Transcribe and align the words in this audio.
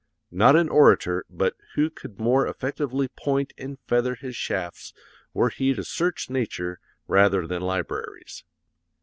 Not 0.31 0.55
an 0.55 0.67
orator 0.67 1.25
but 1.29 1.53
who 1.75 1.91
could 1.91 2.17
more 2.19 2.47
effectively 2.47 3.07
point 3.07 3.53
and 3.55 3.77
feather 3.85 4.15
his 4.15 4.35
shafts 4.35 4.95
were 5.31 5.49
he 5.49 5.75
to 5.75 5.83
search 5.83 6.27
nature 6.27 6.79
rather 7.07 7.45
than 7.45 7.61
libraries. 7.61 8.43